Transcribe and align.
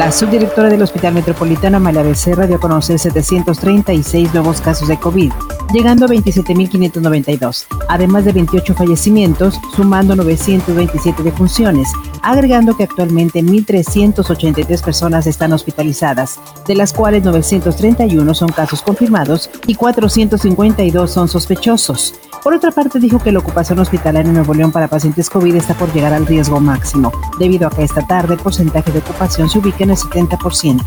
La 0.00 0.10
subdirectora 0.10 0.70
del 0.70 0.80
Hospital 0.80 1.12
Metropolitano 1.12 1.76
Amalia 1.76 2.02
Becerra 2.02 2.46
dio 2.46 2.56
a 2.56 2.58
conocer 2.58 2.98
736 2.98 4.32
nuevos 4.32 4.62
casos 4.62 4.88
de 4.88 4.98
COVID, 4.98 5.30
llegando 5.74 6.06
a 6.06 6.08
27.592, 6.08 7.66
además 7.86 8.24
de 8.24 8.32
28 8.32 8.72
fallecimientos, 8.72 9.60
sumando 9.76 10.16
927 10.16 11.22
defunciones, 11.22 11.92
agregando 12.22 12.78
que 12.78 12.84
actualmente 12.84 13.42
1.383 13.42 14.82
personas 14.82 15.26
están 15.26 15.52
hospitalizadas, 15.52 16.40
de 16.66 16.76
las 16.76 16.94
cuales 16.94 17.22
931 17.22 18.34
son 18.34 18.48
casos 18.48 18.80
confirmados 18.80 19.50
y 19.66 19.74
452 19.74 21.10
son 21.10 21.28
sospechosos. 21.28 22.14
Por 22.42 22.54
otra 22.54 22.70
parte, 22.70 22.98
dijo 22.98 23.18
que 23.18 23.32
la 23.32 23.38
ocupación 23.38 23.78
hospitalaria 23.80 24.28
en 24.28 24.34
Nuevo 24.34 24.54
León 24.54 24.72
para 24.72 24.88
pacientes 24.88 25.28
COVID 25.28 25.54
está 25.56 25.74
por 25.74 25.92
llegar 25.92 26.14
al 26.14 26.26
riesgo 26.26 26.58
máximo, 26.58 27.12
debido 27.38 27.68
a 27.68 27.70
que 27.70 27.84
esta 27.84 28.06
tarde 28.06 28.34
el 28.34 28.40
porcentaje 28.40 28.90
de 28.92 29.00
ocupación 29.00 29.50
se 29.50 29.58
ubica 29.58 29.84
en 29.84 29.90
el 29.90 29.96
70%. 29.96 30.82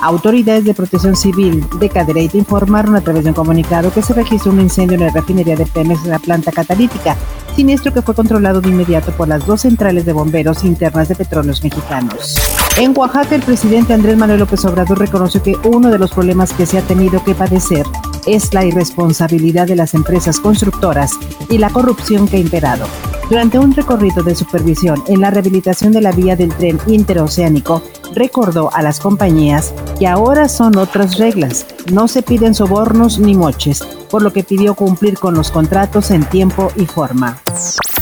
Autoridades 0.00 0.64
de 0.64 0.74
protección 0.74 1.16
civil 1.16 1.66
de 1.80 1.88
Cadereyta 1.88 2.36
informaron 2.36 2.94
a 2.94 3.00
través 3.00 3.24
de 3.24 3.30
un 3.30 3.34
comunicado 3.34 3.92
que 3.92 4.02
se 4.02 4.14
registró 4.14 4.52
un 4.52 4.60
incendio 4.60 4.94
en 4.94 5.06
la 5.06 5.10
refinería 5.10 5.56
de 5.56 5.66
Pemex 5.66 6.04
en 6.04 6.10
la 6.10 6.18
planta 6.20 6.52
catalítica, 6.52 7.16
siniestro 7.56 7.92
que 7.92 8.02
fue 8.02 8.14
controlado 8.14 8.60
de 8.60 8.68
inmediato 8.68 9.10
por 9.12 9.26
las 9.26 9.44
dos 9.44 9.62
centrales 9.62 10.04
de 10.04 10.12
bomberos 10.12 10.62
internas 10.62 11.08
de 11.08 11.16
petróleos 11.16 11.64
mexicanos. 11.64 12.36
En 12.78 12.96
Oaxaca, 12.96 13.34
el 13.34 13.42
presidente 13.42 13.92
Andrés 13.92 14.16
Manuel 14.16 14.40
López 14.40 14.64
Obrador 14.64 14.98
reconoció 15.00 15.42
que 15.42 15.56
uno 15.64 15.90
de 15.90 15.98
los 15.98 16.12
problemas 16.12 16.52
que 16.52 16.64
se 16.64 16.78
ha 16.78 16.82
tenido 16.82 17.22
que 17.24 17.34
padecer 17.34 17.84
es 18.26 18.52
la 18.54 18.64
irresponsabilidad 18.64 19.66
de 19.66 19.76
las 19.76 19.94
empresas 19.94 20.40
constructoras 20.40 21.12
y 21.48 21.58
la 21.58 21.70
corrupción 21.70 22.28
que 22.28 22.36
ha 22.36 22.40
imperado. 22.40 22.86
Durante 23.28 23.58
un 23.58 23.74
recorrido 23.74 24.22
de 24.22 24.34
supervisión 24.34 25.02
en 25.08 25.20
la 25.20 25.30
rehabilitación 25.30 25.92
de 25.92 26.00
la 26.00 26.12
vía 26.12 26.36
del 26.36 26.54
tren 26.54 26.78
interoceánico, 26.86 27.82
recordó 28.14 28.72
a 28.74 28.82
las 28.82 29.00
compañías 29.00 29.72
que 29.98 30.06
ahora 30.06 30.48
son 30.48 30.76
otras 30.76 31.18
reglas, 31.18 31.66
no 31.90 32.08
se 32.08 32.22
piden 32.22 32.54
sobornos 32.54 33.18
ni 33.18 33.34
moches, 33.34 33.82
por 34.12 34.22
lo 34.22 34.30
que 34.30 34.44
pidió 34.44 34.74
cumplir 34.74 35.18
con 35.18 35.32
los 35.32 35.50
contratos 35.50 36.10
en 36.10 36.26
tiempo 36.26 36.70
y 36.76 36.84
forma. 36.84 37.40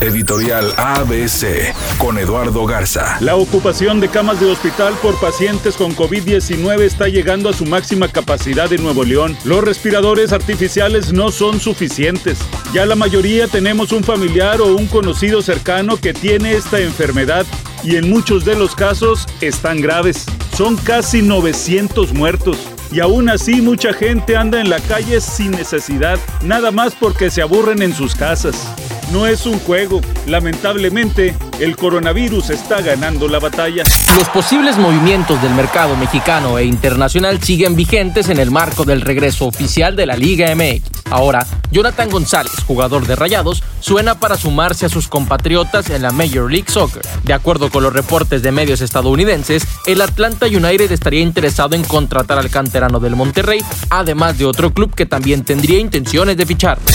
Editorial 0.01 0.73
ABC 0.75 1.73
con 1.97 2.17
Eduardo 2.17 2.65
Garza. 2.65 3.15
La 3.21 3.37
ocupación 3.37 4.01
de 4.01 4.09
camas 4.09 4.41
de 4.41 4.51
hospital 4.51 4.93
por 5.01 5.17
pacientes 5.21 5.77
con 5.77 5.95
COVID-19 5.95 6.81
está 6.81 7.07
llegando 7.07 7.47
a 7.47 7.53
su 7.53 7.65
máxima 7.65 8.09
capacidad 8.09 8.73
en 8.73 8.83
Nuevo 8.83 9.05
León. 9.05 9.37
Los 9.45 9.63
respiradores 9.63 10.33
artificiales 10.33 11.13
no 11.13 11.31
son 11.31 11.61
suficientes. 11.61 12.39
Ya 12.73 12.85
la 12.85 12.95
mayoría 12.95 13.47
tenemos 13.47 13.93
un 13.93 14.03
familiar 14.03 14.59
o 14.59 14.75
un 14.75 14.87
conocido 14.87 15.41
cercano 15.41 15.95
que 15.95 16.13
tiene 16.13 16.55
esta 16.55 16.81
enfermedad 16.81 17.45
y 17.85 17.95
en 17.95 18.09
muchos 18.09 18.43
de 18.43 18.55
los 18.55 18.75
casos 18.75 19.27
están 19.39 19.79
graves. 19.79 20.25
Son 20.57 20.75
casi 20.75 21.21
900 21.21 22.13
muertos. 22.13 22.57
Y 22.91 22.99
aún 22.99 23.29
así 23.29 23.61
mucha 23.61 23.93
gente 23.93 24.35
anda 24.35 24.59
en 24.59 24.69
la 24.69 24.79
calle 24.79 25.21
sin 25.21 25.51
necesidad, 25.51 26.19
nada 26.43 26.71
más 26.71 26.93
porque 26.93 27.29
se 27.29 27.41
aburren 27.41 27.81
en 27.81 27.95
sus 27.95 28.15
casas. 28.15 28.67
No 29.11 29.27
es 29.27 29.45
un 29.45 29.59
juego. 29.59 30.01
Lamentablemente, 30.27 31.35
el 31.59 31.75
coronavirus 31.75 32.49
está 32.49 32.81
ganando 32.81 33.27
la 33.27 33.39
batalla. 33.39 33.83
Los 34.17 34.29
posibles 34.29 34.77
movimientos 34.77 35.41
del 35.41 35.53
mercado 35.53 35.95
mexicano 35.95 36.57
e 36.57 36.65
internacional 36.65 37.41
siguen 37.41 37.75
vigentes 37.75 38.29
en 38.29 38.39
el 38.39 38.51
marco 38.51 38.83
del 38.83 39.01
regreso 39.01 39.45
oficial 39.47 39.95
de 39.95 40.05
la 40.05 40.15
Liga 40.15 40.53
MX. 40.55 41.00
Ahora, 41.11 41.45
Jonathan 41.71 42.09
González, 42.09 42.53
jugador 42.65 43.05
de 43.05 43.15
Rayados, 43.15 43.63
suena 43.81 44.19
para 44.19 44.37
sumarse 44.37 44.85
a 44.85 44.89
sus 44.89 45.07
compatriotas 45.07 45.89
en 45.89 46.01
la 46.01 46.11
Major 46.11 46.49
League 46.49 46.71
Soccer. 46.71 47.01
De 47.23 47.33
acuerdo 47.33 47.69
con 47.69 47.83
los 47.83 47.93
reportes 47.93 48.41
de 48.41 48.51
medios 48.51 48.81
estadounidenses, 48.81 49.67
el 49.85 50.01
Atlanta 50.01 50.45
United 50.45 50.91
estaría 50.91 51.21
interesado 51.21 51.75
en 51.75 51.83
contratar 51.83 52.39
al 52.39 52.49
canterano 52.49 52.99
del 52.99 53.17
Monterrey, 53.17 53.61
además 53.89 54.37
de 54.37 54.45
otro 54.45 54.73
club 54.73 54.95
que 54.95 55.05
también 55.05 55.43
tendría 55.43 55.79
intenciones 55.79 56.37
de 56.37 56.45
ficharlo. 56.45 56.85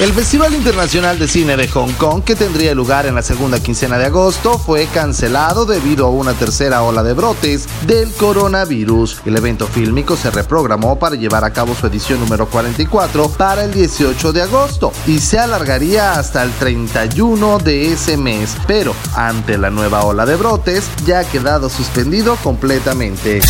El 0.00 0.14
Festival 0.14 0.54
Internacional 0.54 1.18
de 1.18 1.28
Cine 1.28 1.58
de 1.58 1.68
Hong 1.68 1.92
Kong, 1.92 2.24
que 2.24 2.34
tendría 2.34 2.74
lugar 2.74 3.04
en 3.04 3.14
la 3.14 3.20
segunda 3.20 3.62
quincena 3.62 3.98
de 3.98 4.06
agosto, 4.06 4.58
fue 4.58 4.86
cancelado 4.86 5.66
debido 5.66 6.06
a 6.06 6.10
una 6.10 6.32
tercera 6.32 6.82
ola 6.82 7.02
de 7.02 7.12
brotes 7.12 7.68
del 7.86 8.10
coronavirus. 8.12 9.20
El 9.26 9.36
evento 9.36 9.66
fílmico 9.66 10.16
se 10.16 10.30
reprogramó 10.30 10.98
para 10.98 11.16
llevar 11.16 11.44
a 11.44 11.52
cabo 11.52 11.74
su 11.74 11.86
edición 11.86 12.18
número 12.18 12.48
44 12.48 13.28
para 13.28 13.59
el 13.64 13.72
18 13.72 14.32
de 14.32 14.42
agosto 14.42 14.92
y 15.06 15.18
se 15.18 15.38
alargaría 15.38 16.12
hasta 16.12 16.42
el 16.42 16.50
31 16.52 17.58
de 17.58 17.92
ese 17.92 18.16
mes, 18.16 18.56
pero 18.66 18.94
ante 19.14 19.58
la 19.58 19.70
nueva 19.70 20.04
ola 20.04 20.26
de 20.26 20.36
brotes 20.36 20.88
ya 21.06 21.20
ha 21.20 21.24
quedado 21.24 21.68
suspendido 21.68 22.36
completamente. 22.36 23.40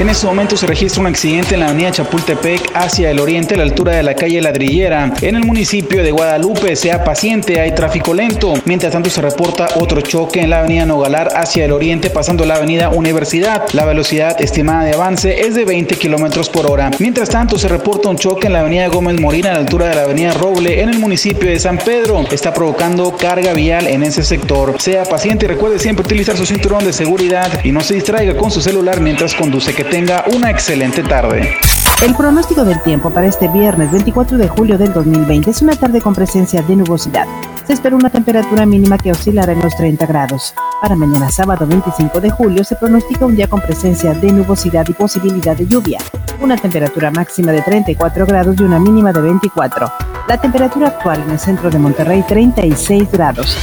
En 0.00 0.08
este 0.08 0.26
momento 0.26 0.56
se 0.56 0.66
registra 0.66 1.00
un 1.02 1.06
accidente 1.06 1.54
en 1.54 1.60
la 1.60 1.68
avenida 1.68 1.92
Chapultepec 1.92 2.72
hacia 2.74 3.12
el 3.12 3.20
oriente 3.20 3.54
a 3.54 3.58
la 3.58 3.62
altura 3.62 3.92
de 3.92 4.02
la 4.02 4.14
calle 4.14 4.40
Ladrillera. 4.40 5.12
En 5.22 5.36
el 5.36 5.44
municipio 5.44 6.02
de 6.02 6.10
Guadalupe, 6.10 6.74
sea 6.74 7.04
paciente, 7.04 7.60
hay 7.60 7.76
tráfico 7.76 8.12
lento. 8.12 8.54
Mientras 8.64 8.92
tanto 8.92 9.08
se 9.08 9.22
reporta 9.22 9.68
otro 9.76 10.00
choque 10.00 10.40
en 10.40 10.50
la 10.50 10.60
avenida 10.60 10.84
Nogalar 10.84 11.28
hacia 11.36 11.64
el 11.64 11.70
oriente 11.70 12.10
pasando 12.10 12.44
la 12.44 12.56
avenida 12.56 12.88
Universidad. 12.88 13.62
La 13.72 13.84
velocidad 13.84 14.40
estimada 14.42 14.82
de 14.84 14.94
avance 14.94 15.46
es 15.46 15.54
de 15.54 15.64
20 15.64 15.94
kilómetros 15.94 16.48
por 16.48 16.68
hora. 16.68 16.90
Mientras 16.98 17.28
tanto 17.28 17.56
se 17.56 17.68
reporta 17.68 18.08
un 18.08 18.16
choque 18.16 18.48
en 18.48 18.54
la 18.54 18.60
avenida 18.60 18.88
Gómez 18.88 19.20
Morina 19.20 19.50
a 19.50 19.54
la 19.54 19.60
altura 19.60 19.86
de 19.86 19.94
la 19.94 20.02
avenida 20.02 20.32
Roble 20.32 20.82
en 20.82 20.88
el 20.88 20.98
municipio 20.98 21.48
de 21.48 21.60
San 21.60 21.78
Pedro. 21.78 22.24
Está 22.32 22.52
provocando 22.52 23.16
carga 23.16 23.52
vial 23.52 23.86
en 23.86 24.02
ese 24.02 24.24
sector. 24.24 24.74
Sea 24.80 25.04
paciente 25.04 25.44
y 25.44 25.48
recuerde 25.48 25.78
siempre 25.78 26.04
utilizar 26.04 26.36
su 26.36 26.46
cinturón 26.46 26.84
de 26.84 26.92
seguridad 26.92 27.64
y 27.64 27.70
no 27.70 27.80
se 27.80 27.94
distraiga 27.94 28.36
con 28.36 28.50
su 28.50 28.60
celular 28.60 29.00
mientras 29.00 29.34
conduce 29.34 29.72
que 29.74 29.84
tenga 29.84 30.24
una 30.34 30.50
excelente 30.50 31.02
tarde. 31.02 31.56
El 32.02 32.14
pronóstico 32.14 32.64
del 32.64 32.80
tiempo 32.82 33.10
para 33.10 33.26
este 33.26 33.48
viernes 33.48 33.90
24 33.90 34.36
de 34.36 34.48
julio 34.48 34.78
del 34.78 34.92
2020 34.92 35.50
es 35.50 35.62
una 35.62 35.74
tarde 35.74 36.00
con 36.00 36.14
presencia 36.14 36.62
de 36.62 36.76
nubosidad. 36.76 37.26
Se 37.66 37.72
espera 37.72 37.96
una 37.96 38.10
temperatura 38.10 38.66
mínima 38.66 38.98
que 38.98 39.10
oscilará 39.10 39.52
en 39.52 39.60
los 39.60 39.74
30 39.76 40.06
grados. 40.06 40.54
Para 40.80 40.96
mañana 40.96 41.30
sábado 41.30 41.66
25 41.66 42.20
de 42.20 42.30
julio 42.30 42.62
se 42.62 42.76
pronostica 42.76 43.26
un 43.26 43.36
día 43.36 43.48
con 43.48 43.60
presencia 43.60 44.12
de 44.12 44.32
nubosidad 44.32 44.86
y 44.88 44.92
posibilidad 44.92 45.56
de 45.56 45.66
lluvia. 45.66 45.98
Una 46.40 46.56
temperatura 46.56 47.10
máxima 47.10 47.52
de 47.52 47.62
34 47.62 48.26
grados 48.26 48.56
y 48.58 48.62
una 48.62 48.78
mínima 48.78 49.12
de 49.12 49.20
24. 49.20 49.92
La 50.28 50.40
temperatura 50.40 50.88
actual 50.88 51.22
en 51.22 51.30
el 51.30 51.38
centro 51.38 51.70
de 51.70 51.78
Monterrey 51.78 52.22
36 52.28 53.10
grados. 53.10 53.56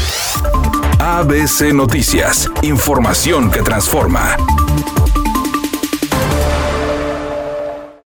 ABC 0.99 1.73
Noticias, 1.73 2.49
información 2.63 3.49
que 3.49 3.61
transforma. 3.61 4.35